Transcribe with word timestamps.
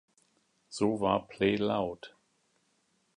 So 0.69 0.99
war 0.99 1.27
play 1.27 1.57
loud! 1.57 2.15